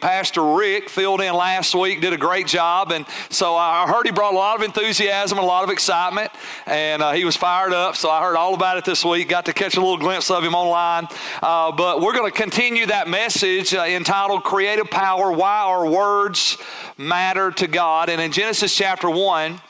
[0.00, 4.12] Pastor Rick filled in last week, did a great job, and so I heard he
[4.12, 6.30] brought a lot of enthusiasm and a lot of excitement,
[6.66, 7.96] and uh, he was fired up.
[7.96, 9.28] So I heard all about it this week.
[9.28, 11.08] Got to catch a little glimpse of him online.
[11.42, 16.58] Uh, but we're going to continue that message uh, entitled "Creative Power: Why Our Words
[16.96, 19.60] Matter to God." And in Genesis chapter one.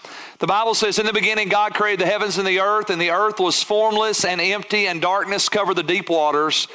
[0.40, 3.10] The Bible says, In the beginning, God created the heavens and the earth, and the
[3.10, 6.68] earth was formless and empty, and darkness covered the deep waters,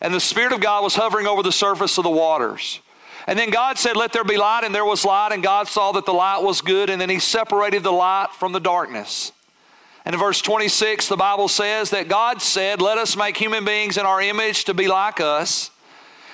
[0.00, 2.80] and the Spirit of God was hovering over the surface of the waters.
[3.26, 5.92] And then God said, Let there be light, and there was light, and God saw
[5.92, 9.32] that the light was good, and then He separated the light from the darkness.
[10.04, 13.98] And in verse 26, the Bible says that God said, Let us make human beings
[13.98, 15.70] in our image to be like us.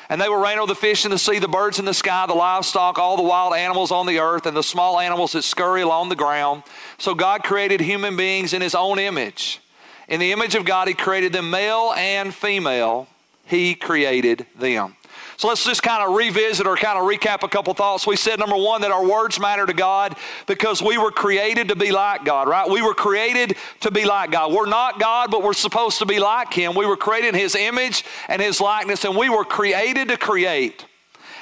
[0.09, 2.27] And they will reign over the fish in the sea, the birds in the sky,
[2.27, 5.83] the livestock, all the wild animals on the earth, and the small animals that scurry
[5.83, 6.63] along the ground.
[6.97, 9.61] So God created human beings in His own image.
[10.09, 13.09] In the image of God, He created them male and female.
[13.47, 14.96] He created them.
[15.37, 18.07] So let's just kind of revisit or kind of recap a couple thoughts.
[18.07, 21.77] We said, number one, that our words matter to God because we were created to
[21.77, 22.69] be like God, right?
[22.69, 24.53] We were created to be like God.
[24.53, 26.75] We're not God, but we're supposed to be like Him.
[26.75, 30.85] We were created in His image and His likeness, and we were created to create.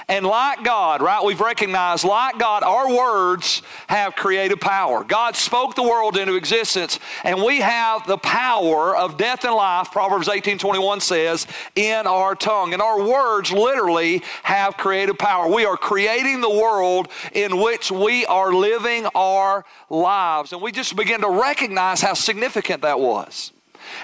[0.09, 5.03] And like God, right, we've recognized, like God, our words have creative power.
[5.03, 9.91] God spoke the world into existence, and we have the power of death and life,
[9.91, 12.75] Proverbs 18 21 says, in our tongue.
[12.75, 15.49] And our words literally have creative power.
[15.49, 20.53] We are creating the world in which we are living our lives.
[20.53, 23.54] And we just begin to recognize how significant that was.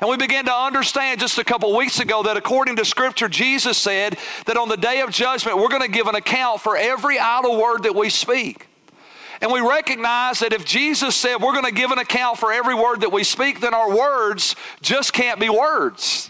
[0.01, 3.79] And we began to understand just a couple weeks ago that according to Scripture, Jesus
[3.79, 7.19] said that on the day of judgment, we're going to give an account for every
[7.19, 8.67] idle word that we speak.
[9.41, 12.75] And we recognize that if Jesus said we're going to give an account for every
[12.75, 16.30] word that we speak, then our words just can't be words.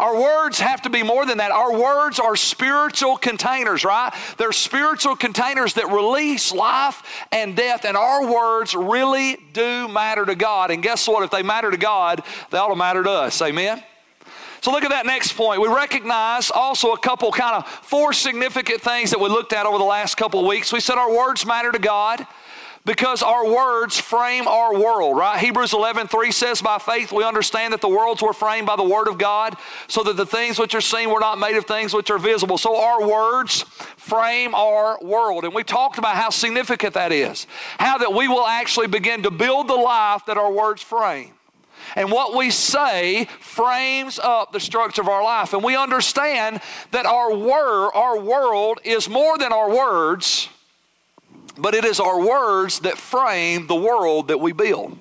[0.00, 1.50] Our words have to be more than that.
[1.50, 4.10] Our words are spiritual containers, right?
[4.38, 10.34] They're spiritual containers that release life and death, and our words really do matter to
[10.34, 10.70] God.
[10.70, 11.22] And guess what?
[11.22, 13.42] If they matter to God, they ought to matter to us.
[13.42, 13.82] Amen?
[14.62, 15.60] So look at that next point.
[15.60, 19.76] We recognize also a couple kind of four significant things that we looked at over
[19.76, 20.72] the last couple of weeks.
[20.72, 22.26] We said our words matter to God
[22.84, 25.38] because our words frame our world, right?
[25.38, 28.84] Hebrews 11, 3 says, By faith we understand that the worlds were framed by the
[28.84, 31.92] word of God, so that the things which are seen were not made of things
[31.92, 32.56] which are visible.
[32.56, 33.62] So our words
[33.96, 35.44] frame our world.
[35.44, 37.46] And we talked about how significant that is.
[37.78, 41.32] How that we will actually begin to build the life that our words frame.
[41.96, 45.52] And what we say frames up the structure of our life.
[45.52, 46.60] And we understand
[46.92, 50.48] that our word, our world is more than our words
[51.60, 54.98] but it is our words that frame the world that we build.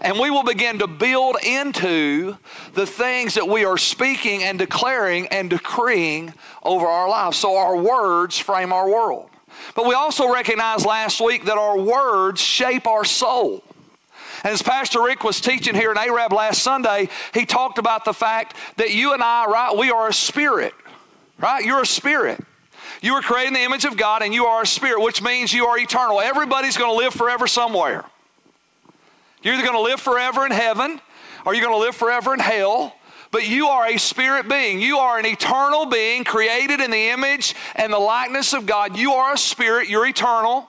[0.00, 2.36] And we will begin to build into
[2.74, 7.36] the things that we are speaking and declaring and decreeing over our lives.
[7.36, 9.30] So our words frame our world.
[9.76, 13.62] But we also recognized last week that our words shape our soul.
[14.42, 18.12] And as Pastor Rick was teaching here in Arab last Sunday, he talked about the
[18.12, 20.74] fact that you and I, right, we are a spirit,
[21.38, 21.64] right?
[21.64, 22.44] You're a spirit.
[23.02, 25.52] You were created in the image of God and you are a spirit, which means
[25.52, 26.20] you are eternal.
[26.20, 28.04] Everybody's going to live forever somewhere.
[29.42, 31.00] You're either going to live forever in heaven
[31.44, 32.94] or you're going to live forever in hell.
[33.32, 34.80] But you are a spirit being.
[34.80, 38.96] You are an eternal being created in the image and the likeness of God.
[38.96, 39.88] You are a spirit.
[39.88, 40.68] You're eternal.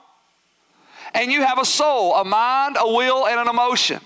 [1.12, 4.00] And you have a soul, a mind, a will, and an emotion.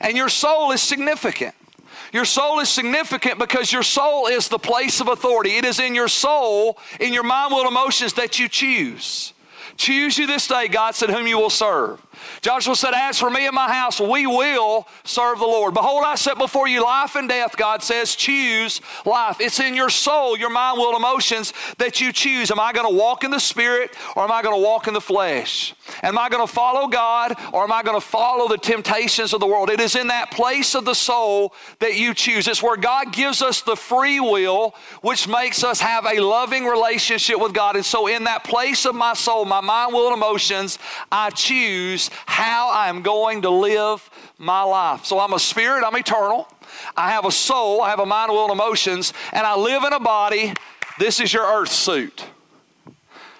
[0.00, 1.54] And your soul is significant.
[2.12, 5.56] Your soul is significant because your soul is the place of authority.
[5.56, 9.34] It is in your soul, in your mind, will, emotions that you choose.
[9.76, 12.04] Choose you this day, God said, whom you will serve.
[12.40, 15.74] Joshua said, As for me and my house, we will serve the Lord.
[15.74, 19.40] Behold, I set before you life and death, God says, choose life.
[19.40, 22.50] It's in your soul, your mind, will, emotions that you choose.
[22.50, 24.94] Am I going to walk in the Spirit or am I going to walk in
[24.94, 25.74] the flesh?
[26.02, 29.40] Am I going to follow God or am I going to follow the temptations of
[29.40, 29.70] the world?
[29.70, 32.48] It is in that place of the soul that you choose.
[32.48, 37.40] It's where God gives us the free will, which makes us have a loving relationship
[37.40, 37.76] with God.
[37.76, 40.78] And so, in that place of my soul, my mind, will, and emotions,
[41.10, 44.08] I choose how I'm going to live
[44.38, 45.04] my life.
[45.04, 46.48] So I'm a spirit, I'm eternal.
[46.96, 49.92] I have a soul, I have a mind, will, and emotions, and I live in
[49.92, 50.52] a body.
[50.98, 52.24] This is your earth suit.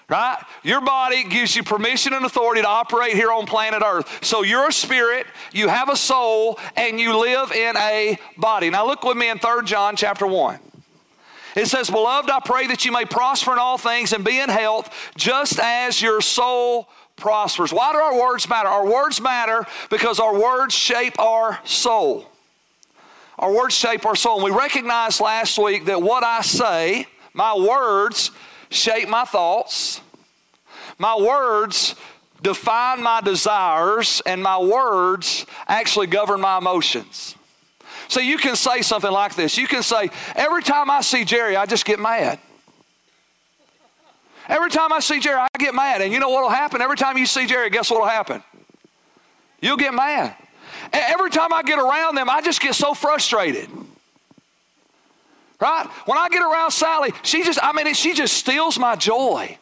[0.07, 0.43] Right?
[0.63, 4.25] Your body gives you permission and authority to operate here on planet Earth.
[4.25, 8.71] So you're a spirit, you have a soul, and you live in a body.
[8.71, 10.59] Now look with me in 3 John chapter 1.
[11.55, 14.49] It says, Beloved, I pray that you may prosper in all things and be in
[14.49, 16.89] health, just as your soul
[17.19, 17.71] prospers.
[17.71, 18.69] Why do our words matter?
[18.69, 22.25] Our words matter because our words shape our soul.
[23.37, 24.35] Our words shape our soul.
[24.35, 28.31] And we recognized last week that what I say, my words,
[28.69, 30.01] shape my thoughts,
[30.97, 31.95] my words
[32.41, 37.35] define my desires, and my words actually govern my emotions.
[38.07, 39.57] So you can say something like this.
[39.57, 42.39] You can say, Every time I see Jerry, I just get mad.
[44.49, 46.01] Every time I see Jerry, I get mad.
[46.01, 46.81] And you know what will happen?
[46.81, 48.43] Every time you see Jerry, guess what will happen?
[49.61, 50.35] You'll get mad.
[50.91, 53.69] And every time I get around them, I just get so frustrated.
[55.59, 55.85] Right?
[56.05, 59.57] When I get around Sally, she just, I mean, she just steals my joy.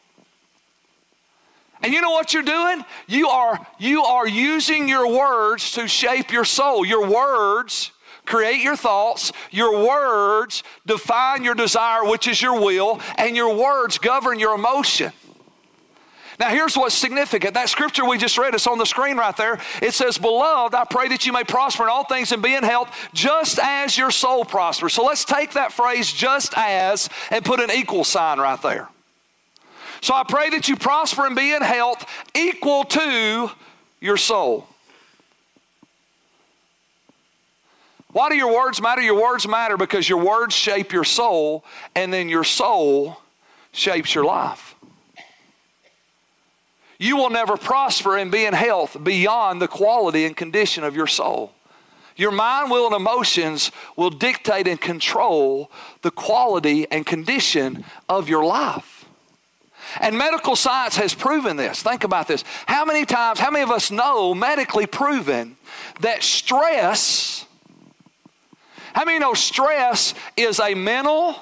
[1.83, 2.83] And you know what you're doing?
[3.07, 6.85] You are, you are using your words to shape your soul.
[6.85, 7.91] Your words
[8.27, 13.97] create your thoughts, your words define your desire, which is your will, and your words
[13.97, 15.11] govern your emotion.
[16.39, 17.55] Now, here's what's significant.
[17.55, 19.59] That scripture we just read, it's on the screen right there.
[19.81, 22.63] It says, Beloved, I pray that you may prosper in all things and be in
[22.63, 24.93] health, just as your soul prospers.
[24.93, 28.87] So let's take that phrase, just as, and put an equal sign right there.
[30.01, 33.49] So I pray that you prosper and be in health equal to
[33.99, 34.67] your soul.
[38.11, 39.01] Why do your words matter?
[39.01, 41.63] Your words matter because your words shape your soul,
[41.95, 43.17] and then your soul
[43.71, 44.75] shapes your life.
[46.99, 51.07] You will never prosper and be in health beyond the quality and condition of your
[51.07, 51.51] soul.
[52.15, 55.69] Your mind, will, and emotions will dictate and control
[56.01, 59.05] the quality and condition of your life.
[60.01, 61.83] And medical science has proven this.
[61.83, 62.43] Think about this.
[62.65, 65.55] How many times, how many of us know medically proven
[66.01, 67.45] that stress
[68.97, 71.35] how many know oh, stress is a mental,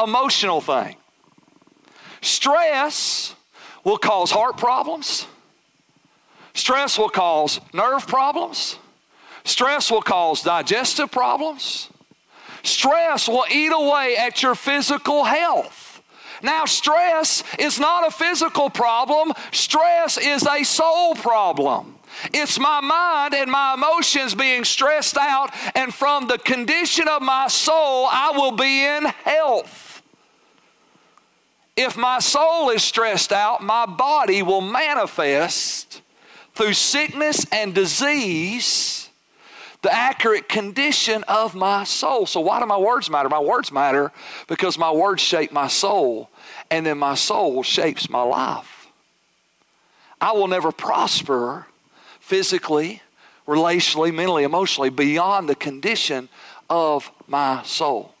[0.00, 0.94] emotional thing?
[2.20, 3.34] Stress
[3.82, 5.26] will cause heart problems.
[6.54, 8.78] Stress will cause nerve problems.
[9.42, 11.88] Stress will cause digestive problems.
[12.62, 16.00] Stress will eat away at your physical health.
[16.40, 21.96] Now, stress is not a physical problem, stress is a soul problem.
[22.32, 27.48] It's my mind and my emotions being stressed out, and from the condition of my
[27.48, 30.02] soul, I will be in health.
[31.76, 36.02] If my soul is stressed out, my body will manifest
[36.54, 39.08] through sickness and disease
[39.80, 42.26] the accurate condition of my soul.
[42.26, 43.28] So, why do my words matter?
[43.28, 44.12] My words matter
[44.46, 46.30] because my words shape my soul,
[46.70, 48.86] and then my soul shapes my life.
[50.20, 51.66] I will never prosper
[52.32, 53.02] physically,
[53.46, 56.30] relationally, mentally, emotionally, beyond the condition
[56.70, 58.14] of my soul.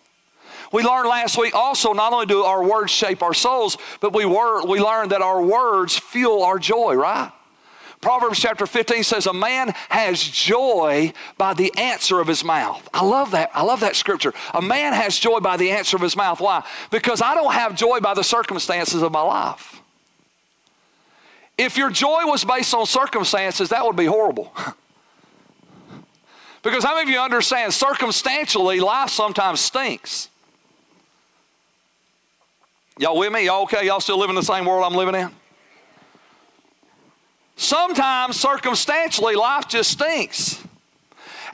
[0.70, 4.26] We learned last week also not only do our words shape our souls, but we,
[4.26, 7.32] were, we learned that our words fuel our joy, right?
[8.02, 12.86] Proverbs chapter 15 says, A man has joy by the answer of his mouth.
[12.92, 13.50] I love that.
[13.54, 14.34] I love that scripture.
[14.52, 16.38] A man has joy by the answer of his mouth.
[16.38, 16.62] Why?
[16.90, 19.81] Because I don't have joy by the circumstances of my life.
[21.58, 24.52] If your joy was based on circumstances, that would be horrible.
[26.62, 30.28] because how many of you understand circumstantially life sometimes stinks?
[32.98, 33.46] Y'all with me?
[33.46, 33.86] Y'all okay?
[33.86, 35.30] Y'all still living in the same world I'm living in?
[37.56, 40.62] Sometimes circumstantially life just stinks.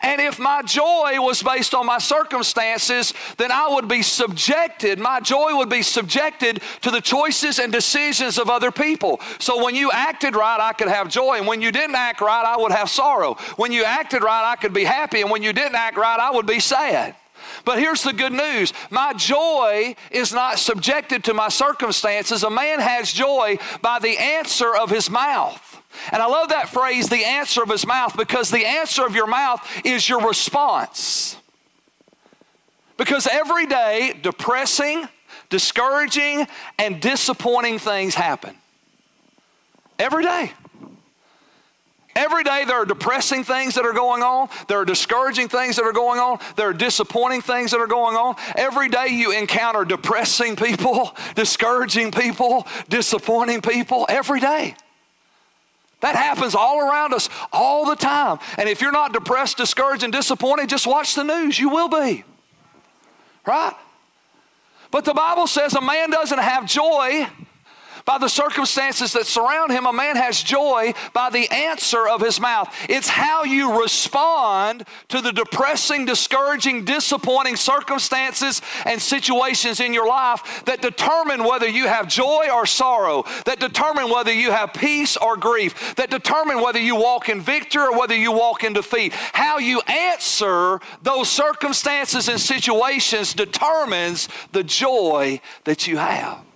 [0.03, 5.21] And if my joy was based on my circumstances, then I would be subjected, my
[5.21, 9.21] joy would be subjected to the choices and decisions of other people.
[9.39, 11.39] So when you acted right, I could have joy.
[11.39, 13.35] And when you didn't act right, I would have sorrow.
[13.57, 15.21] When you acted right, I could be happy.
[15.21, 17.15] And when you didn't act right, I would be sad.
[17.65, 22.43] But here's the good news my joy is not subjected to my circumstances.
[22.43, 25.83] A man has joy by the answer of his mouth.
[26.13, 29.27] And I love that phrase, the answer of his mouth, because the answer of your
[29.27, 31.37] mouth is your response.
[32.97, 35.09] Because every day, depressing,
[35.51, 36.47] discouraging,
[36.79, 38.57] and disappointing things happen.
[39.99, 40.53] Every day.
[42.19, 44.49] Every day there are depressing things that are going on.
[44.67, 46.41] There are discouraging things that are going on.
[46.57, 48.35] There are disappointing things that are going on.
[48.57, 54.05] Every day you encounter depressing people, discouraging people, disappointing people.
[54.09, 54.75] Every day.
[56.01, 58.39] That happens all around us all the time.
[58.57, 61.59] And if you're not depressed, discouraged, and disappointed, just watch the news.
[61.59, 62.25] You will be.
[63.45, 63.75] Right?
[64.91, 67.29] But the Bible says a man doesn't have joy
[68.09, 72.41] by the circumstances that surround him, a man has joy by the answer of his
[72.41, 72.75] mouth.
[72.89, 80.65] It's how you respond to the depressing, discouraging, disappointing circumstances and situations in your life
[80.65, 85.37] that determine whether you have joy or sorrow, that determine whether you have peace or
[85.37, 89.13] grief, that determine whether you walk in victory or whether you walk in defeat.
[89.13, 96.48] How you answer those circumstances and situations determines the joy that you have.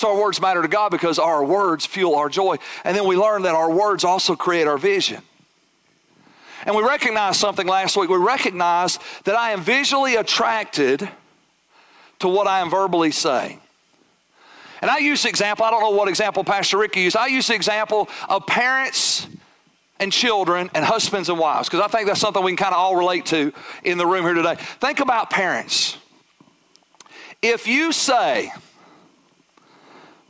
[0.00, 2.56] So our words matter to God because our words fuel our joy.
[2.84, 5.20] And then we learn that our words also create our vision.
[6.64, 8.08] And we recognized something last week.
[8.08, 11.06] We recognized that I am visually attracted
[12.20, 13.60] to what I am verbally saying.
[14.80, 17.14] And I use the example, I don't know what example Pastor Ricky used.
[17.14, 19.26] I use the example of parents
[19.98, 22.80] and children and husbands and wives because I think that's something we can kind of
[22.80, 23.52] all relate to
[23.84, 24.54] in the room here today.
[24.54, 25.98] Think about parents.
[27.42, 28.50] If you say,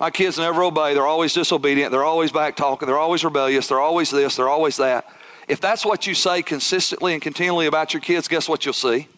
[0.00, 3.80] my kids never obey, they're always disobedient, they're always back talking, they're always rebellious, they're
[3.80, 5.06] always this, they're always that.
[5.46, 9.08] If that's what you say consistently and continually about your kids, guess what you'll see?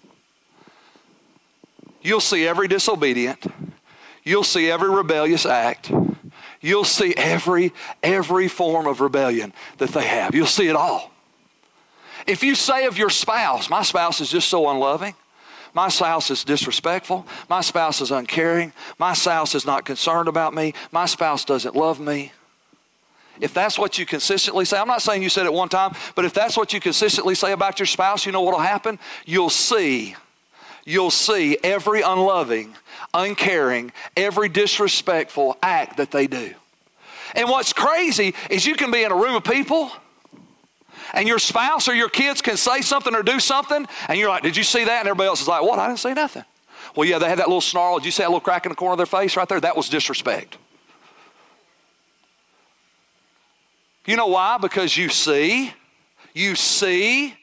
[2.02, 3.46] You'll see every disobedient,
[4.24, 5.92] you'll see every rebellious act,
[6.60, 7.72] you'll see every
[8.02, 10.34] every form of rebellion that they have.
[10.34, 11.12] You'll see it all.
[12.26, 15.14] If you say of your spouse, my spouse is just so unloving,
[15.74, 20.74] my spouse is disrespectful, my spouse is uncaring, my spouse is not concerned about me,
[20.90, 22.32] my spouse doesn't love me.
[23.40, 26.24] If that's what you consistently say, I'm not saying you said it one time, but
[26.24, 28.98] if that's what you consistently say about your spouse, you know what will happen?
[29.24, 30.14] You'll see,
[30.84, 32.76] you'll see every unloving,
[33.14, 36.54] uncaring, every disrespectful act that they do.
[37.34, 39.90] And what's crazy is you can be in a room of people
[41.12, 44.42] and your spouse or your kids can say something or do something, and you're like,
[44.42, 45.00] Did you see that?
[45.00, 45.78] And everybody else is like, What?
[45.78, 46.44] I didn't see nothing.
[46.94, 47.98] Well, yeah, they had that little snarl.
[47.98, 49.60] Did you see that little crack in the corner of their face right there?
[49.60, 50.58] That was disrespect.
[54.06, 54.58] You know why?
[54.58, 55.72] Because you see,
[56.34, 57.34] you see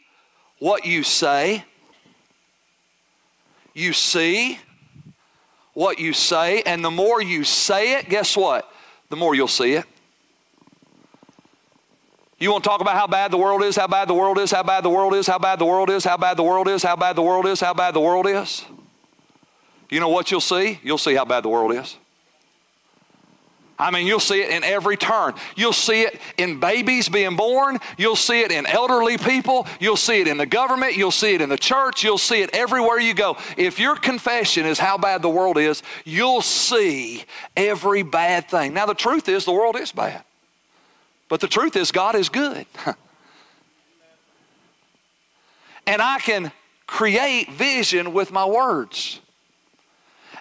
[0.60, 1.64] what you say.
[3.74, 4.60] You see
[5.74, 8.70] what you say, and the more you say it, guess what?
[9.10, 9.86] The more you'll see it.
[12.40, 14.52] You want to talk about how bad the world is, how bad the world is,
[14.52, 16.84] how bad the world is, how bad the world is, how bad the world is,
[16.84, 18.66] how bad the world is, how bad the world is?
[19.90, 20.80] You know what you'll see?
[20.82, 21.98] You'll see how bad the world is.
[23.78, 25.34] I mean, you'll see it in every turn.
[25.56, 27.80] You'll see it in babies being born.
[27.98, 29.68] You'll see it in elderly people.
[29.80, 30.98] You'll see it in the government.
[30.98, 32.04] You'll see it in the church.
[32.04, 33.38] You'll see it everywhere you go.
[33.58, 37.24] If your confession is how bad the world is, you'll see
[37.56, 38.74] every bad thing.
[38.74, 40.24] Now, the truth is, the world is bad.
[41.30, 42.66] But the truth is, God is good.
[45.88, 46.52] and I can
[46.88, 49.22] create vision with my words.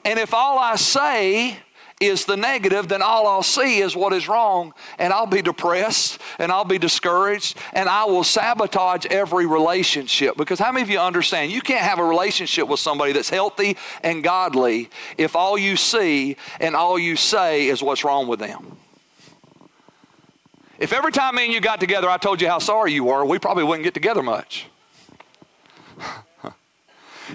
[0.05, 1.59] And if all I say
[2.01, 6.21] is the negative, then all I'll see is what is wrong, and I'll be depressed
[6.39, 10.37] and I'll be discouraged and I will sabotage every relationship.
[10.37, 13.77] Because how many of you understand you can't have a relationship with somebody that's healthy
[14.03, 18.77] and godly if all you see and all you say is what's wrong with them?
[20.79, 23.25] If every time me and you got together I told you how sorry you were,
[23.25, 24.67] we probably wouldn't get together much.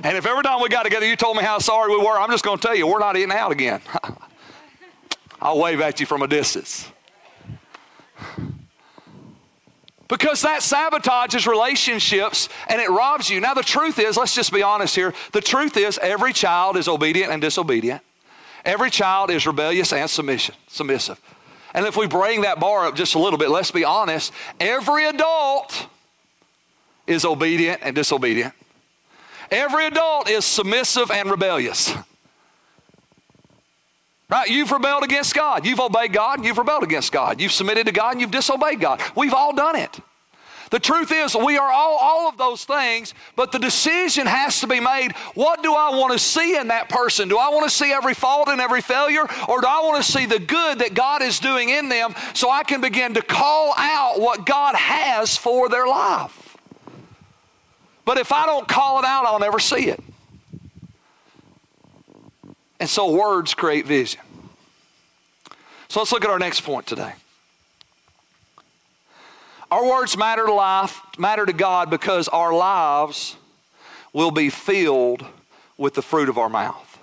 [0.03, 2.31] and if every time we got together you told me how sorry we were, I'm
[2.31, 3.81] just going to tell you, we're not eating out again.
[5.41, 6.89] I'll wave at you from a distance.
[10.09, 13.39] Because that sabotages relationships and it robs you.
[13.39, 15.12] Now, the truth is, let's just be honest here.
[15.31, 18.01] The truth is, every child is obedient and disobedient.
[18.63, 21.19] Every child is rebellious and submission, submissive.
[21.74, 25.06] And if we bring that bar up just a little bit, let's be honest, every
[25.06, 25.88] adult
[27.08, 28.53] is obedient and disobedient.
[29.51, 31.94] Every adult is submissive and rebellious.
[34.30, 34.50] Right?
[34.50, 35.65] You've rebelled against God.
[35.65, 37.39] You've obeyed God you've rebelled against God.
[37.39, 39.01] You've submitted to God and you've disobeyed God.
[39.15, 40.00] We've all done it.
[40.74, 44.68] The truth is, we are all, all of those things, but the decision has to
[44.68, 45.12] be made.
[45.36, 47.30] What do I want to see in that person?
[47.30, 50.12] Do I want to see every fault and every failure, or do I want to
[50.12, 53.75] see the good that God is doing in them so I can begin to call
[53.77, 56.58] out what God has for their life?
[58.03, 60.03] But if I don't call it out, I'll never see it.
[62.80, 64.22] And so words create vision.
[65.89, 67.13] So let's look at our next point today.
[69.74, 73.36] Our words matter to life, matter to God because our lives
[74.13, 75.25] will be filled
[75.80, 77.00] with the fruit of our mouth.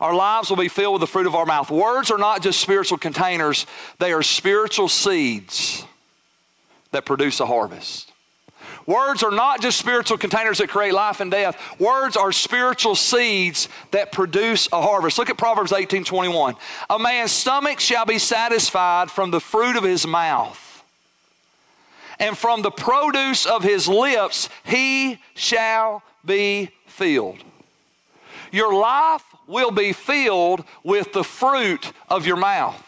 [0.00, 1.70] Our lives will be filled with the fruit of our mouth.
[1.70, 3.66] Words are not just spiritual containers,
[3.98, 5.84] they are spiritual seeds
[6.92, 8.10] that produce a harvest.
[8.86, 11.58] Words are not just spiritual containers that create life and death.
[11.78, 15.18] Words are spiritual seeds that produce a harvest.
[15.18, 16.56] Look at Proverbs 18 21.
[16.88, 20.69] A man's stomach shall be satisfied from the fruit of his mouth,
[22.20, 27.42] and from the produce of his lips he shall be filled.
[28.52, 32.86] Your life will be filled with the fruit of your mouth.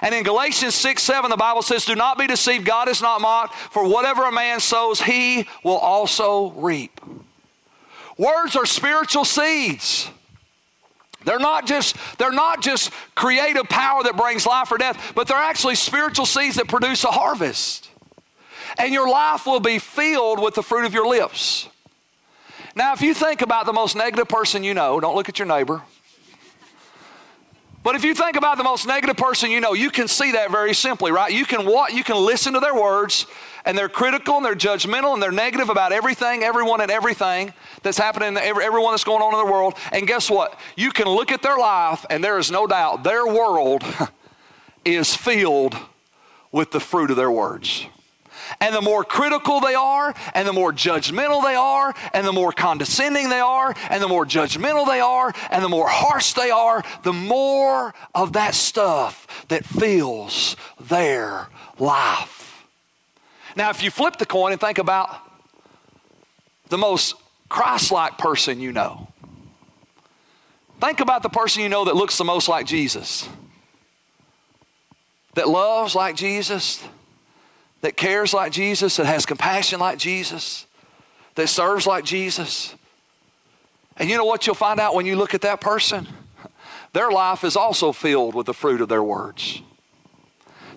[0.00, 3.20] And in Galatians 6 7, the Bible says, Do not be deceived, God is not
[3.20, 7.00] mocked, for whatever a man sows, he will also reap.
[8.16, 10.10] Words are spiritual seeds.
[11.24, 15.36] They're not just they're not just creative power that brings life or death, but they're
[15.36, 17.88] actually spiritual seeds that produce a harvest.
[18.78, 21.68] And your life will be filled with the fruit of your lips.
[22.76, 25.46] Now, if you think about the most negative person you know, don't look at your
[25.46, 25.82] neighbor.
[27.84, 30.50] But if you think about the most negative person you know, you can see that
[30.50, 31.30] very simply, right?
[31.30, 33.26] You can what you can listen to their words
[33.66, 37.52] and they're critical and they're judgmental and they're negative about everything, everyone and everything
[37.82, 39.74] that's happening, everyone that's going on in the world.
[39.92, 40.58] And guess what?
[40.76, 43.84] You can look at their life and there is no doubt their world
[44.86, 45.76] is filled
[46.50, 47.86] with the fruit of their words.
[48.60, 52.52] And the more critical they are, and the more judgmental they are, and the more
[52.52, 56.82] condescending they are, and the more judgmental they are, and the more harsh they are,
[57.02, 61.48] the more of that stuff that fills their
[61.78, 62.64] life.
[63.56, 65.10] Now, if you flip the coin and think about
[66.68, 67.14] the most
[67.48, 69.08] Christ like person you know,
[70.80, 73.28] think about the person you know that looks the most like Jesus,
[75.34, 76.82] that loves like Jesus
[77.84, 80.66] that cares like Jesus, that has compassion like Jesus,
[81.34, 82.74] that serves like Jesus.
[83.98, 86.08] And you know what you'll find out when you look at that person?
[86.94, 89.60] Their life is also filled with the fruit of their words.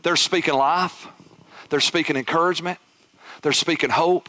[0.03, 1.07] They're speaking life,
[1.69, 2.77] they're speaking encouragement,
[3.41, 4.27] they're speaking hope,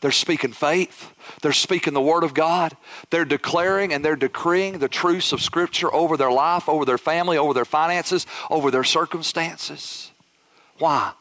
[0.00, 2.76] they're speaking faith, they're speaking the Word of God,
[3.10, 7.36] they're declaring and they're decreeing the truths of Scripture over their life, over their family,
[7.36, 10.12] over their finances, over their circumstances.
[10.78, 11.14] Why?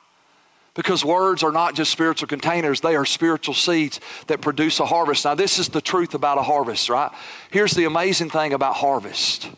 [0.79, 5.25] Because words are not just spiritual containers, they are spiritual seeds that produce a harvest.
[5.25, 7.11] Now, this is the truth about a harvest, right?
[7.51, 9.49] Here's the amazing thing about harvest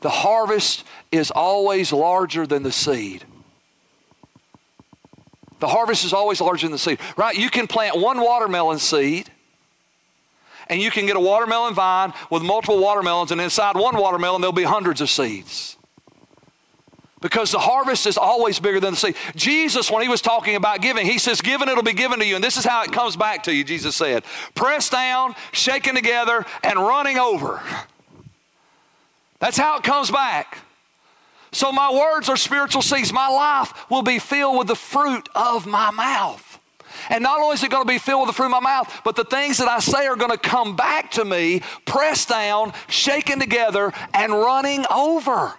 [0.00, 3.24] the harvest is always larger than the seed.
[5.60, 7.36] The harvest is always larger than the seed, right?
[7.36, 9.30] You can plant one watermelon seed
[10.68, 14.52] and you can get a watermelon vine with multiple watermelons, and inside one watermelon, there'll
[14.52, 15.76] be hundreds of seeds
[17.24, 19.16] because the harvest is always bigger than the seed.
[19.34, 22.34] Jesus, when he was talking about giving, he says, Given it'll be given to you.
[22.34, 26.44] And this is how it comes back to you, Jesus said pressed down, shaken together,
[26.62, 27.62] and running over.
[29.38, 30.58] That's how it comes back.
[31.50, 33.10] So my words are spiritual seeds.
[33.10, 36.60] My life will be filled with the fruit of my mouth.
[37.08, 39.00] And not only is it going to be filled with the fruit of my mouth,
[39.02, 42.74] but the things that I say are going to come back to me, pressed down,
[42.86, 45.54] shaken together, and running over.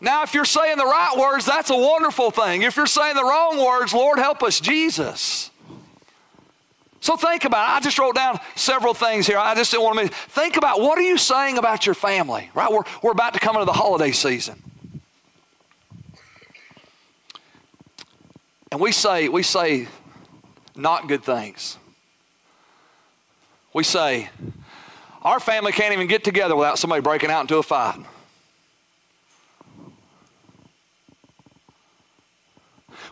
[0.00, 2.62] Now, if you're saying the right words, that's a wonderful thing.
[2.62, 5.50] If you're saying the wrong words, Lord, help us, Jesus.
[7.00, 7.76] So think about it.
[7.76, 9.38] I just wrote down several things here.
[9.38, 10.10] I just didn't want to miss.
[10.10, 12.70] Think about what are you saying about your family, right?
[12.70, 14.62] We're, we're about to come into the holiday season.
[18.72, 19.88] And we say, we say
[20.76, 21.76] not good things.
[23.72, 24.30] We say,
[25.22, 27.98] our family can't even get together without somebody breaking out into a fight.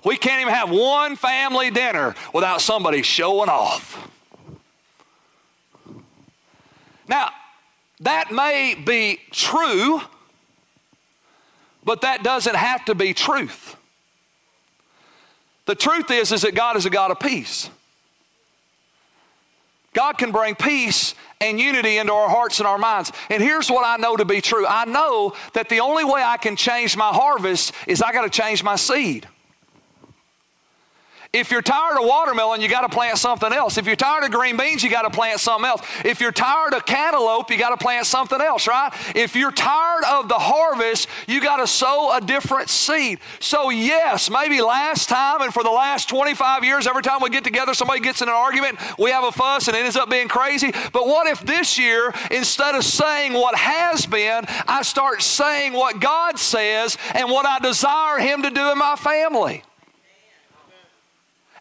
[0.08, 4.10] We can't even have one family dinner without somebody showing off.
[7.06, 7.28] Now,
[8.00, 10.00] that may be true,
[11.84, 13.76] but that doesn't have to be truth.
[15.66, 17.68] The truth is, is that God is a God of peace.
[19.92, 23.12] God can bring peace and unity into our hearts and our minds.
[23.28, 26.38] And here's what I know to be true I know that the only way I
[26.38, 29.28] can change my harvest is I got to change my seed.
[31.38, 33.78] If you're tired of watermelon, you got to plant something else.
[33.78, 35.82] If you're tired of green beans, you got to plant something else.
[36.04, 38.92] If you're tired of cantaloupe, you got to plant something else, right?
[39.14, 43.20] If you're tired of the harvest, you got to sow a different seed.
[43.38, 47.44] So, yes, maybe last time and for the last 25 years, every time we get
[47.44, 50.28] together, somebody gets in an argument, we have a fuss and it ends up being
[50.28, 50.72] crazy.
[50.92, 56.00] But what if this year, instead of saying what has been, I start saying what
[56.00, 59.62] God says and what I desire Him to do in my family?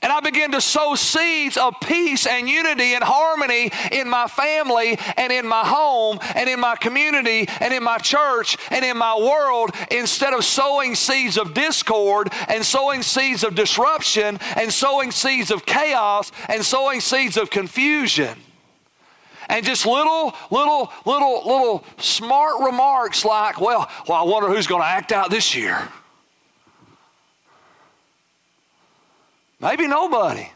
[0.01, 4.97] And I begin to sow seeds of peace and unity and harmony in my family
[5.17, 9.17] and in my home and in my community and in my church and in my
[9.17, 15.49] world instead of sowing seeds of discord and sowing seeds of disruption and sowing seeds
[15.49, 18.37] of chaos and sowing seeds of confusion.
[19.49, 24.81] And just little, little, little, little smart remarks like, well, well, I wonder who's going
[24.81, 25.87] to act out this year.
[29.59, 30.49] Maybe nobody.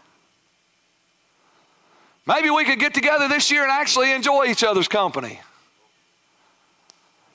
[2.25, 5.39] Maybe we could get together this year and actually enjoy each other's company.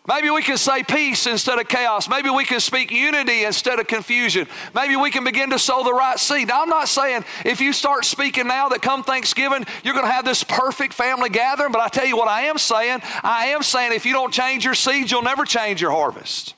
[0.09, 2.09] Maybe we can say peace instead of chaos.
[2.09, 4.47] Maybe we can speak unity instead of confusion.
[4.73, 6.47] Maybe we can begin to sow the right seed.
[6.49, 10.13] Now, I'm not saying if you start speaking now that come Thanksgiving, you're going to
[10.13, 13.01] have this perfect family gathering, but I tell you what I am saying.
[13.25, 16.55] I am saying if you don't change your seeds, you'll never change your harvest.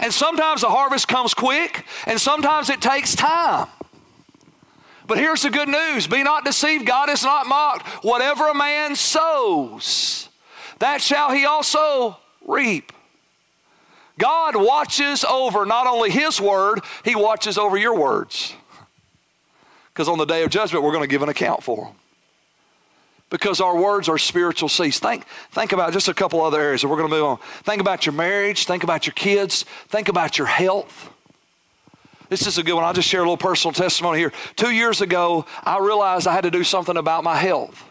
[0.00, 3.68] And sometimes the harvest comes quick, and sometimes it takes time.
[5.06, 7.86] But here's the good news be not deceived, God is not mocked.
[8.04, 10.28] Whatever a man sows,
[10.78, 12.92] that shall he also reap.
[14.18, 18.54] God watches over not only his word, he watches over your words.
[19.92, 21.94] Because on the day of judgment, we're going to give an account for them.
[23.28, 24.98] Because our words are spiritual seeds.
[25.00, 27.38] Think, think about just a couple other areas, we're going to move on.
[27.64, 31.10] Think about your marriage, think about your kids, think about your health.
[32.28, 32.84] This is a good one.
[32.84, 34.32] I'll just share a little personal testimony here.
[34.56, 37.84] Two years ago, I realized I had to do something about my health.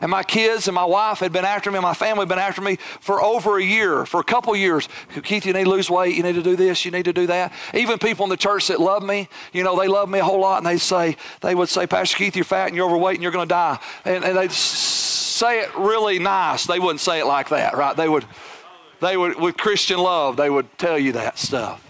[0.00, 2.38] And my kids and my wife had been after me, and my family had been
[2.38, 4.88] after me for over a year, for a couple years.
[5.22, 6.16] Keith, you need to lose weight.
[6.16, 6.84] You need to do this.
[6.84, 7.52] You need to do that.
[7.74, 10.40] Even people in the church that love me, you know, they love me a whole
[10.40, 13.22] lot, and they say, they would say, Pastor Keith, you're fat and you're overweight and
[13.22, 13.78] you're going to die.
[14.04, 16.66] And, and they'd say it really nice.
[16.66, 17.96] They wouldn't say it like that, right?
[17.96, 18.24] They would,
[19.00, 21.84] they would, with Christian love, they would tell you that stuff.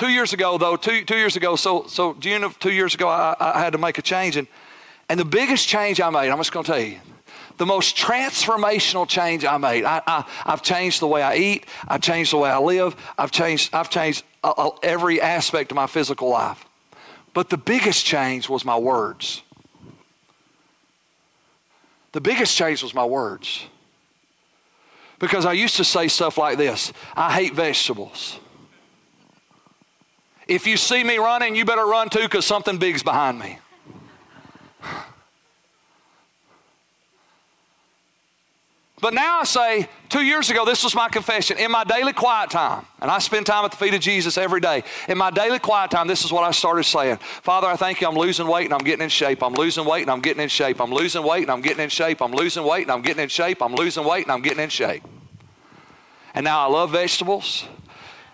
[0.00, 3.06] Two years ago, though, two, two years ago, so, so June of two years ago,
[3.06, 4.38] I, I had to make a change.
[4.38, 4.48] And,
[5.10, 7.00] and the biggest change I made, I'm just going to tell you,
[7.58, 9.84] the most transformational change I made.
[9.84, 11.66] I, I, have changed the way I eat.
[11.86, 12.96] I've changed the way I live.
[13.18, 16.64] I've changed, I've changed uh, uh, every aspect of my physical life.
[17.34, 19.42] But the biggest change was my words.
[22.12, 23.66] The biggest change was my words.
[25.18, 28.40] Because I used to say stuff like this I hate vegetables.
[30.50, 33.60] If you see me running, you better run too because something big's behind me.
[39.00, 41.56] But now I say, two years ago, this was my confession.
[41.56, 44.60] In my daily quiet time, and I spend time at the feet of Jesus every
[44.60, 44.82] day.
[45.08, 48.08] In my daily quiet time, this is what I started saying Father, I thank you,
[48.08, 49.44] I'm losing weight and I'm getting in shape.
[49.44, 50.80] I'm losing weight and I'm getting in shape.
[50.80, 52.20] I'm losing weight and I'm getting in shape.
[52.20, 53.62] I'm losing weight and I'm getting in shape.
[53.62, 55.04] I'm losing weight and I'm getting in shape.
[56.34, 57.68] And now I love vegetables.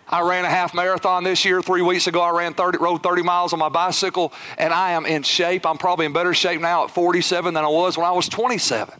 [0.09, 1.61] I ran a half marathon this year.
[1.61, 5.05] Three weeks ago, I ran 30, rode 30 miles on my bicycle, and I am
[5.05, 5.67] in shape.
[5.67, 8.95] I'm probably in better shape now at 47 than I was when I was 27.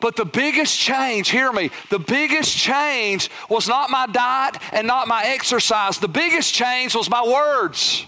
[0.00, 5.08] But the biggest change, hear me, the biggest change was not my diet and not
[5.08, 5.98] my exercise.
[5.98, 8.06] The biggest change was my words.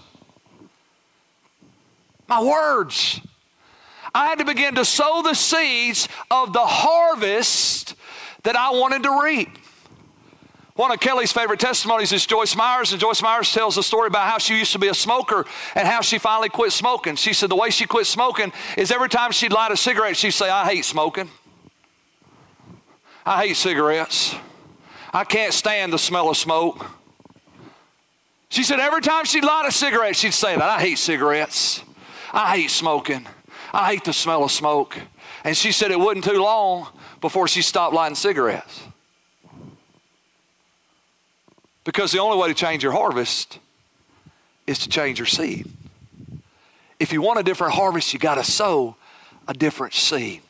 [2.27, 3.19] My words.
[4.13, 7.95] I had to begin to sow the seeds of the harvest
[8.43, 9.57] that I wanted to reap.
[10.81, 14.27] One of Kelly's favorite testimonies is Joyce Myers, and Joyce Myers tells a story about
[14.27, 17.17] how she used to be a smoker and how she finally quit smoking.
[17.17, 20.31] She said the way she quit smoking is every time she'd light a cigarette, she'd
[20.31, 21.29] say, I hate smoking.
[23.23, 24.33] I hate cigarettes.
[25.13, 26.83] I can't stand the smell of smoke.
[28.49, 30.67] She said every time she'd light a cigarette, she'd say that.
[30.67, 31.83] I hate cigarettes.
[32.33, 33.27] I hate smoking.
[33.71, 34.97] I hate the smell of smoke.
[35.43, 36.87] And she said it wasn't too long
[37.21, 38.81] before she stopped lighting cigarettes.
[41.83, 43.59] Because the only way to change your harvest
[44.67, 45.71] is to change your seed.
[46.99, 48.95] If you want a different harvest, you got to sow
[49.47, 50.41] a different seed.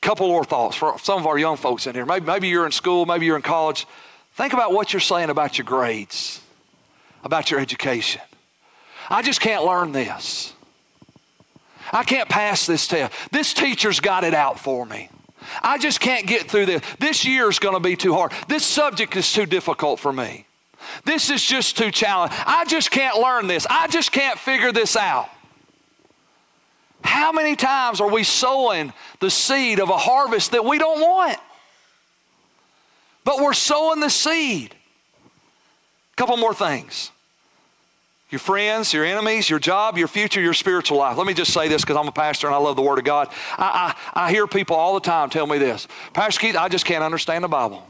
[0.00, 2.06] Couple more thoughts for some of our young folks in here.
[2.06, 3.86] Maybe, maybe you're in school, maybe you're in college.
[4.34, 6.40] Think about what you're saying about your grades,
[7.24, 8.22] about your education.
[9.10, 10.52] I just can't learn this.
[11.92, 13.12] I can't pass this test.
[13.30, 15.10] This teacher's got it out for me.
[15.62, 16.82] I just can't get through this.
[16.98, 18.32] This year is going to be too hard.
[18.48, 20.46] This subject is too difficult for me.
[21.04, 22.38] This is just too challenging.
[22.46, 23.66] I just can't learn this.
[23.68, 25.28] I just can't figure this out.
[27.02, 31.38] How many times are we sowing the seed of a harvest that we don't want?
[33.24, 34.74] But we're sowing the seed.
[36.16, 37.10] Couple more things
[38.30, 41.16] your friends, your enemies, your job, your future, your spiritual life.
[41.16, 43.04] Let me just say this because I'm a pastor and I love the Word of
[43.04, 43.28] God.
[43.56, 46.84] I, I, I hear people all the time tell me this Pastor Keith, I just
[46.84, 47.84] can't understand the Bible.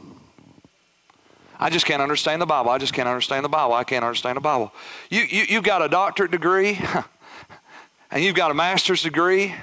[1.59, 2.69] I just can't understand the Bible.
[2.69, 3.73] I just can't understand the Bible.
[3.73, 4.71] I can't understand the Bible.
[5.09, 6.79] You, you, you've got a doctorate degree,
[8.11, 9.55] and you've got a master's degree,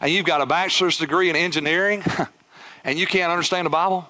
[0.00, 2.02] and you've got a bachelor's degree in engineering,
[2.84, 4.08] and you can't understand the Bible?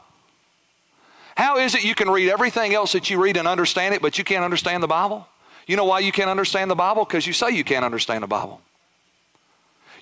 [1.36, 4.16] How is it you can read everything else that you read and understand it, but
[4.16, 5.28] you can't understand the Bible?
[5.66, 7.04] You know why you can't understand the Bible?
[7.04, 8.60] Because you say you can't understand the Bible.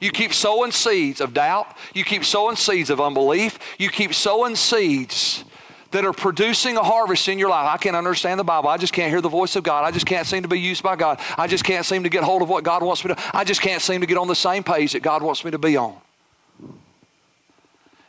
[0.01, 1.75] You keep sowing seeds of doubt.
[1.95, 3.59] You keep sowing seeds of unbelief.
[3.79, 5.45] You keep sowing seeds
[5.93, 7.69] that are producing a harvest in your life.
[7.73, 8.69] I can't understand the Bible.
[8.69, 9.85] I just can't hear the voice of God.
[9.85, 11.21] I just can't seem to be used by God.
[11.39, 13.23] I just can't seem to get hold of what God wants me to.
[13.33, 15.59] I just can't seem to get on the same page that God wants me to
[15.59, 15.97] be on.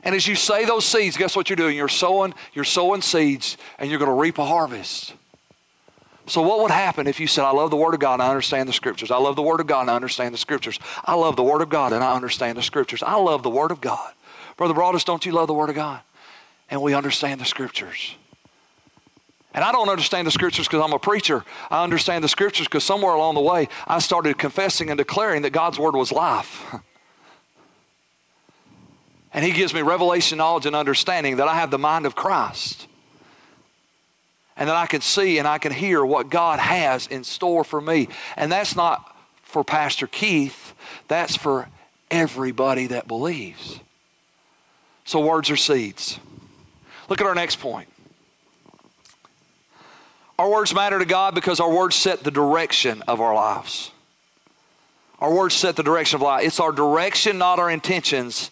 [0.04, 1.78] And as you say those seeds, guess what you're doing?
[1.78, 5.14] You're sowing, you're sowing seeds, and you're going to reap a harvest.
[6.28, 8.30] So, what would happen if you said, I love the Word of God and I
[8.30, 9.12] understand the Scriptures?
[9.12, 10.80] I love the Word of God and I understand the Scriptures.
[11.04, 13.04] I love the Word of God and I understand the Scriptures.
[13.04, 14.14] I love the Word of God.
[14.58, 16.02] Brother Broadus, don't you love the Word of God?
[16.70, 18.16] And we understand the Scriptures.
[19.54, 21.46] And I don't understand the Scriptures because I'm a preacher.
[21.70, 25.52] I understand the Scriptures because somewhere along the way I started confessing and declaring that
[25.52, 26.66] God's Word was life.
[29.34, 32.88] and He gives me revelation, knowledge, and understanding that I have the mind of Christ
[34.58, 37.82] and that I can see and I can hear what God has in store for
[37.82, 38.08] me.
[38.38, 40.74] And that's not for Pastor Keith,
[41.08, 41.70] that's for
[42.10, 43.80] everybody that believes.
[45.06, 46.20] So, words are seeds.
[47.10, 47.88] Look at our next point.
[50.38, 53.92] Our words matter to God because our words set the direction of our lives.
[55.20, 56.46] Our words set the direction of life.
[56.46, 58.52] It's our direction, not our intentions,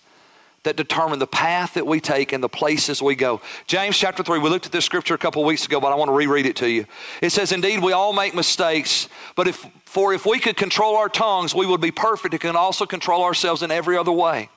[0.64, 3.42] that determine the path that we take and the places we go.
[3.68, 6.10] James chapter 3, we looked at this scripture a couple weeks ago, but I want
[6.10, 6.86] to reread it to you.
[7.22, 11.10] It says, Indeed, we all make mistakes, but if, for if we could control our
[11.10, 14.50] tongues, we would be perfect and can also control ourselves in every other way.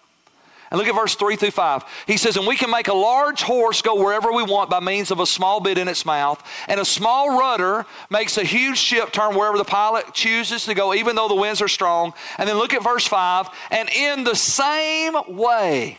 [0.71, 1.85] And look at verse 3 through 5.
[2.07, 5.11] He says, And we can make a large horse go wherever we want by means
[5.11, 6.43] of a small bit in its mouth.
[6.69, 10.95] And a small rudder makes a huge ship turn wherever the pilot chooses to go,
[10.95, 12.15] even though the winds are strong.
[12.39, 13.49] And then look at verse 5.
[13.71, 15.99] And in the same way,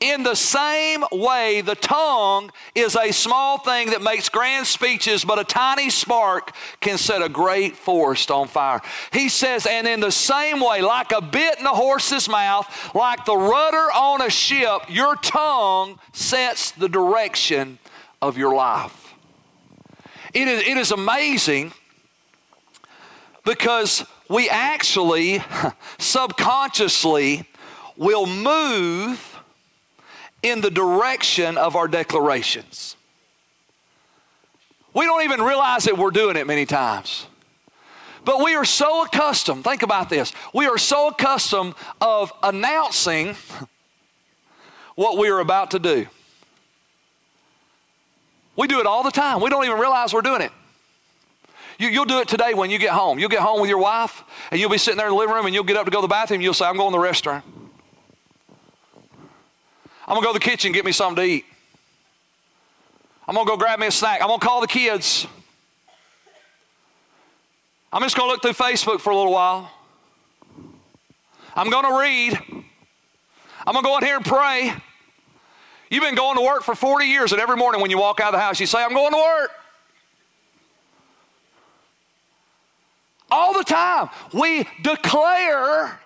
[0.00, 5.38] in the same way, the tongue is a small thing that makes grand speeches, but
[5.38, 8.82] a tiny spark can set a great forest on fire.
[9.12, 13.24] He says, and in the same way, like a bit in a horse's mouth, like
[13.24, 17.78] the rudder on a ship, your tongue sets the direction
[18.20, 19.14] of your life.
[20.34, 21.72] It is, it is amazing
[23.46, 25.42] because we actually
[25.98, 27.48] subconsciously
[27.96, 29.35] will move
[30.46, 32.96] in the direction of our declarations.
[34.94, 37.26] We don't even realize that we're doing it many times.
[38.24, 40.32] But we are so accustomed, think about this.
[40.54, 43.36] We are so accustomed of announcing
[44.94, 46.06] what we are about to do.
[48.56, 49.40] We do it all the time.
[49.40, 50.50] We don't even realize we're doing it.
[51.78, 53.18] You, will do it today when you get home.
[53.18, 55.44] You'll get home with your wife, and you'll be sitting there in the living room,
[55.44, 56.96] and you'll get up to go to the bathroom, and you'll say, I'm going to
[56.96, 57.44] the restaurant.
[60.06, 61.44] I'm going to go to the kitchen get me something to eat.
[63.26, 64.22] I'm going to go grab me a snack.
[64.22, 65.26] I'm going to call the kids.
[67.92, 69.70] I'm just going to look through Facebook for a little while.
[71.56, 72.38] I'm going to read.
[73.66, 74.74] I'm going to go in here and pray.
[75.90, 78.28] You've been going to work for 40 years, and every morning when you walk out
[78.28, 79.50] of the house, you say, I'm going to work.
[83.30, 84.08] All the time.
[84.32, 85.98] We declare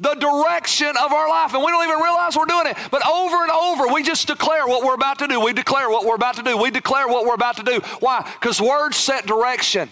[0.00, 1.54] the direction of our life.
[1.54, 2.76] And we don't even realize we're doing it.
[2.90, 5.38] But over and over, we just declare what we're about to do.
[5.40, 6.56] We declare what we're about to do.
[6.56, 7.80] We declare what we're about to do.
[8.00, 8.28] Why?
[8.40, 9.90] Because words set direction.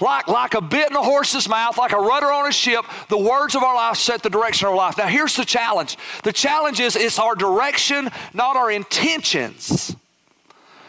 [0.00, 3.18] Like, like a bit in a horse's mouth, like a rudder on a ship, the
[3.18, 4.98] words of our life set the direction of our life.
[4.98, 9.94] Now, here's the challenge the challenge is it's our direction, not our intentions,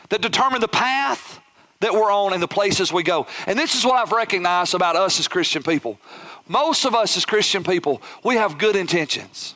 [0.10, 1.40] that determine the path
[1.82, 3.28] that we're on and the places we go.
[3.46, 6.00] And this is what I've recognized about us as Christian people.
[6.48, 9.56] Most of us as Christian people, we have good intentions.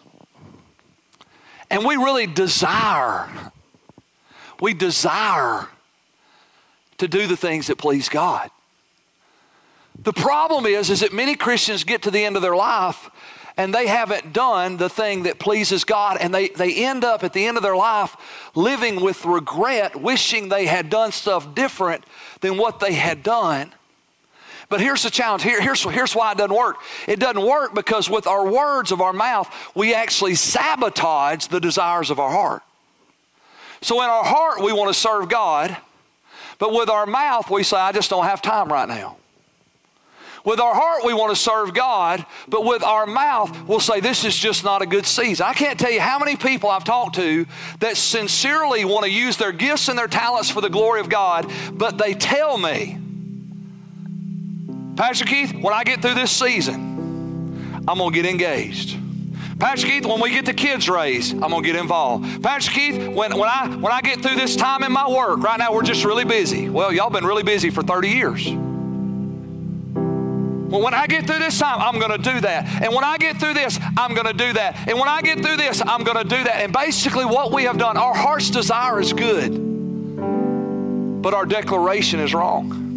[1.70, 3.30] And we really desire,
[4.60, 5.68] we desire
[6.98, 8.50] to do the things that please God.
[10.02, 13.10] The problem is, is that many Christians get to the end of their life
[13.60, 17.34] and they haven't done the thing that pleases God, and they, they end up at
[17.34, 18.16] the end of their life
[18.56, 22.06] living with regret, wishing they had done stuff different
[22.40, 23.74] than what they had done.
[24.70, 25.42] But here's the challenge.
[25.42, 26.78] Here, here's, here's why it doesn't work.
[27.08, 32.12] It doesn't work because with our words of our mouth, we actually sabotage the desires
[32.12, 32.62] of our heart.
[33.82, 35.76] So in our heart, we want to serve God,
[36.60, 39.18] but with our mouth, we say, I just don't have time right now.
[40.46, 44.24] With our heart, we want to serve God, but with our mouth, we'll say, This
[44.24, 45.46] is just not a good season.
[45.46, 47.46] I can't tell you how many people I've talked to
[47.80, 51.52] that sincerely want to use their gifts and their talents for the glory of God,
[51.74, 52.98] but they tell me,
[55.00, 59.00] Pastor Keith, when I get through this season, I'm going to get engaged.
[59.58, 62.44] Pastor Keith, when we get the kids raised, I'm gonna get involved.
[62.44, 65.58] Pastor Keith, when, when I when I get through this time in my work, right
[65.58, 66.70] now we're just really busy.
[66.70, 68.46] Well, y'all been really busy for 30 years.
[70.70, 72.82] Well, when I get through this time, I'm to do that.
[72.82, 74.88] And when I get through this, I'm to do that.
[74.88, 76.62] And when I get through this, I'm to do that.
[76.62, 79.52] And basically, what we have done, our heart's desire is good,
[81.22, 82.89] but our declaration is wrong.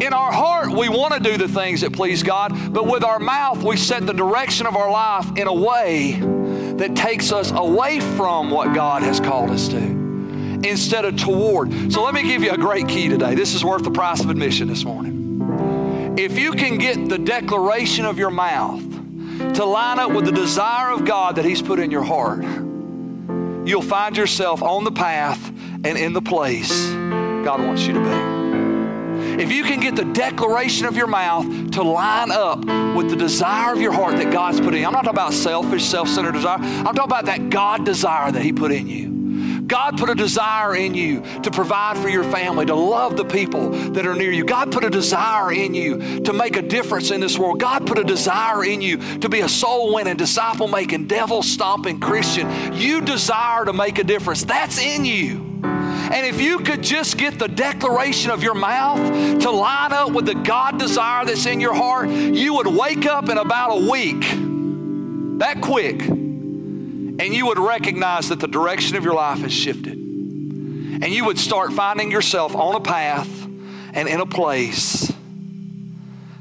[0.00, 3.18] In our heart, we want to do the things that please God, but with our
[3.18, 8.00] mouth, we set the direction of our life in a way that takes us away
[8.00, 9.76] from what God has called us to
[10.64, 11.92] instead of toward.
[11.92, 13.34] So let me give you a great key today.
[13.34, 16.16] This is worth the price of admission this morning.
[16.18, 18.82] If you can get the declaration of your mouth
[19.54, 22.42] to line up with the desire of God that He's put in your heart,
[23.66, 25.46] you'll find yourself on the path
[25.84, 28.39] and in the place God wants you to be.
[29.40, 32.58] If you can get the declaration of your mouth to line up
[32.94, 35.32] with the desire of your heart that God's put in you, I'm not talking about
[35.32, 36.58] selfish, self centered desire.
[36.58, 39.62] I'm talking about that God desire that He put in you.
[39.66, 43.70] God put a desire in you to provide for your family, to love the people
[43.70, 44.44] that are near you.
[44.44, 47.60] God put a desire in you to make a difference in this world.
[47.60, 51.98] God put a desire in you to be a soul winning, disciple making, devil stomping
[51.98, 52.74] Christian.
[52.74, 54.44] You desire to make a difference.
[54.44, 55.49] That's in you.
[56.12, 60.26] And if you could just get the declaration of your mouth to line up with
[60.26, 64.22] the God desire that's in your heart, you would wake up in about a week,
[65.38, 69.92] that quick, and you would recognize that the direction of your life has shifted.
[69.92, 73.28] And you would start finding yourself on a path
[73.94, 75.12] and in a place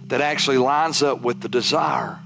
[0.07, 2.17] that actually lines up with the desire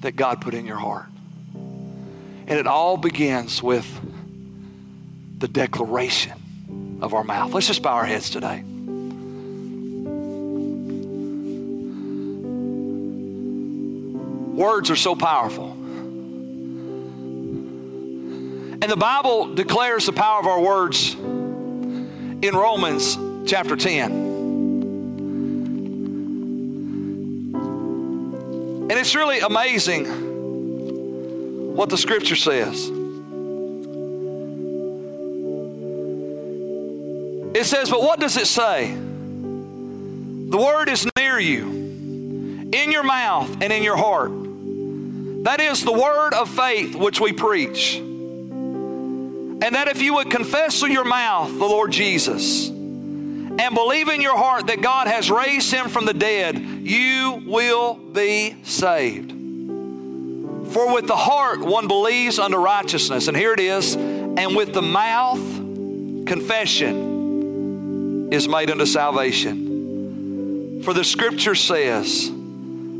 [0.00, 1.06] that God put in your heart.
[1.54, 3.86] And it all begins with
[5.38, 7.52] the declaration of our mouth.
[7.52, 8.62] Let's just bow our heads today.
[14.54, 15.72] Words are so powerful.
[18.82, 23.18] And the Bible declares the power of our words in Romans
[23.50, 24.12] chapter 10.
[28.82, 30.06] And it's really amazing
[31.74, 32.90] what the scripture says.
[37.54, 38.92] It says, but what does it say?
[38.92, 41.68] The word is near you,
[42.72, 44.32] in your mouth and in your heart.
[45.44, 47.96] That is the word of faith which we preach.
[47.96, 54.20] And that if you would confess with your mouth the Lord Jesus and believe in
[54.20, 59.30] your heart that God has raised him from the dead, you will be saved.
[60.72, 64.82] For with the heart one believes unto righteousness, and here it is, and with the
[64.82, 65.38] mouth
[66.26, 67.13] confession
[68.34, 70.82] is made unto salvation.
[70.82, 72.30] For the scripture says,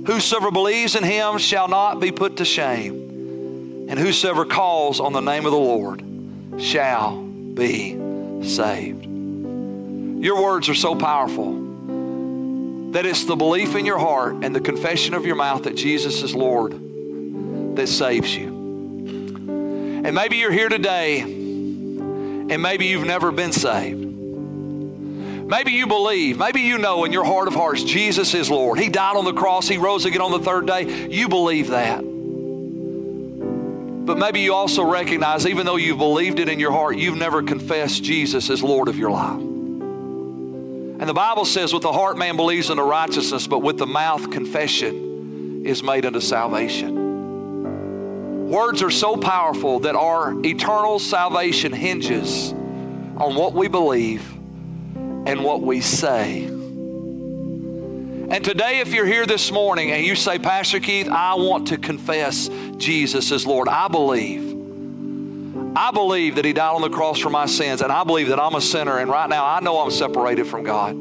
[0.06, 5.20] Whosoever believes in him shall not be put to shame, and whosoever calls on the
[5.20, 6.02] name of the Lord
[6.58, 7.92] shall be
[8.42, 9.04] saved.
[9.04, 11.52] Your words are so powerful
[12.92, 16.22] that it's the belief in your heart and the confession of your mouth that Jesus
[16.22, 16.72] is Lord
[17.76, 18.48] that saves you.
[20.04, 24.13] And maybe you're here today and maybe you've never been saved.
[25.46, 28.78] Maybe you believe, maybe you know in your heart of hearts Jesus is Lord.
[28.78, 31.08] He died on the cross, He rose again on the third day.
[31.08, 32.02] You believe that.
[34.06, 37.42] But maybe you also recognize, even though you've believed it in your heart, you've never
[37.42, 39.40] confessed Jesus as Lord of your life.
[39.40, 44.30] And the Bible says, with the heart man believes unto righteousness, but with the mouth
[44.30, 48.48] confession is made unto salvation.
[48.48, 54.33] Words are so powerful that our eternal salvation hinges on what we believe
[55.26, 56.44] and what we say.
[58.30, 61.76] And today, if you're here this morning and you say, Pastor Keith, I want to
[61.76, 64.52] confess Jesus as Lord, I believe.
[65.76, 68.40] I believe that He died on the cross for my sins, and I believe that
[68.40, 70.94] I'm a sinner, and right now I know I'm separated from God.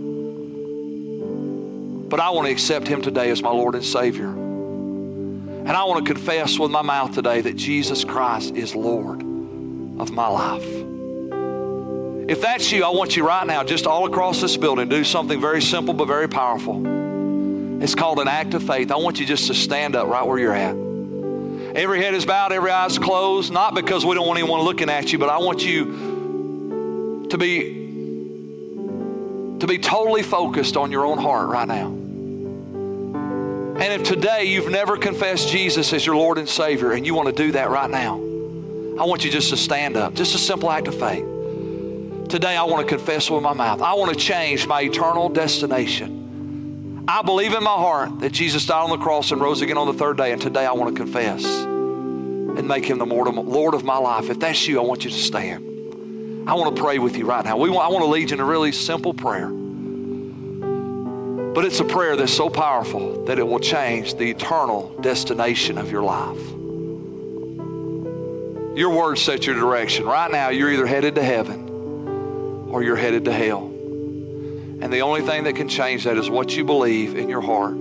[2.10, 4.28] But I want to accept Him today as my Lord and Savior.
[4.28, 10.12] And I want to confess with my mouth today that Jesus Christ is Lord of
[10.12, 10.83] my life.
[12.28, 15.42] If that's you, I want you right now, just all across this building, do something
[15.42, 17.82] very simple but very powerful.
[17.84, 18.92] It's called an act of faith.
[18.92, 20.74] I want you just to stand up right where you're at.
[21.76, 24.90] Every head is bowed, every eye is closed, not because we don't want anyone looking
[24.90, 27.82] at you, but I want you to be
[29.60, 31.88] to be totally focused on your own heart right now.
[31.88, 37.28] And if today you've never confessed Jesus as your Lord and Savior and you want
[37.28, 40.14] to do that right now, I want you just to stand up.
[40.14, 41.33] Just a simple act of faith.
[42.34, 43.80] Today, I want to confess with my mouth.
[43.84, 47.06] I want to change my eternal destination.
[47.08, 49.86] I believe in my heart that Jesus died on the cross and rose again on
[49.86, 53.84] the third day, and today I want to confess and make him the Lord of
[53.84, 54.32] my life.
[54.32, 56.50] If that's you, I want you to stand.
[56.50, 57.56] I want to pray with you right now.
[57.56, 59.50] We want, I want to lead you in a really simple prayer.
[61.54, 65.92] But it's a prayer that's so powerful that it will change the eternal destination of
[65.92, 66.42] your life.
[68.76, 70.08] Your words set your direction.
[70.08, 71.63] Right now, you're either headed to heaven
[72.74, 73.68] or you're headed to hell.
[73.68, 77.76] And the only thing that can change that is what you believe in your heart.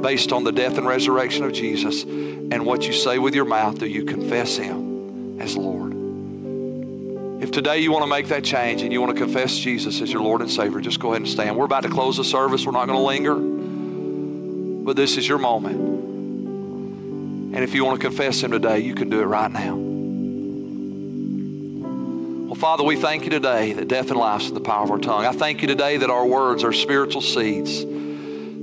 [0.00, 3.78] based on the death and resurrection of Jesus and what you say with your mouth
[3.78, 5.92] do you confess Him as Lord.
[7.42, 10.10] If today you want to make that change and you want to confess Jesus as
[10.12, 11.56] your Lord and Savior, just go ahead and stand.
[11.56, 12.64] We're about to close the service.
[12.64, 13.34] We're not going to linger,
[14.84, 15.76] but this is your moment.
[17.54, 19.89] And if you want to confess Him today, you can do it right now.
[22.50, 24.90] Well, Father, we thank you today that death and life is in the power of
[24.90, 25.24] our tongue.
[25.24, 27.84] I thank you today that our words are spiritual seeds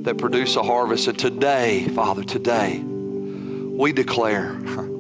[0.04, 1.08] that produce a harvest.
[1.08, 4.60] And today, Father, today, we declare.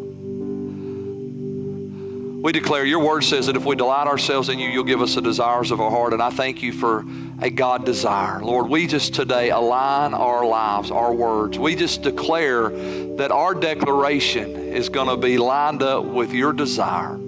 [2.39, 5.15] We declare your word says that if we delight ourselves in you, you'll give us
[5.15, 6.13] the desires of our heart.
[6.13, 7.03] And I thank you for
[7.41, 8.41] a God desire.
[8.41, 11.59] Lord, we just today align our lives, our words.
[11.59, 12.69] We just declare
[13.17, 17.19] that our declaration is going to be lined up with your desire.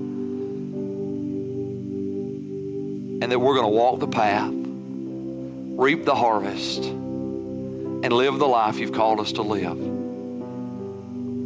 [3.21, 8.79] And that we're going to walk the path, reap the harvest, and live the life
[8.79, 9.77] you've called us to live.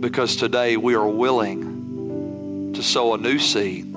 [0.02, 3.92] Because today we are willing to sow a new seed,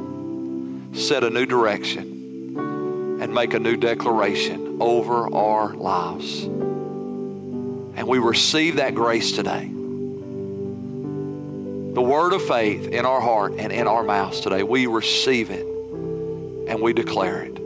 [0.97, 6.45] set a new direction, and make a new declaration over our lives.
[6.45, 9.67] And we receive that grace today.
[11.93, 15.67] The word of faith in our heart and in our mouths today, we receive it
[16.69, 17.66] and we declare it.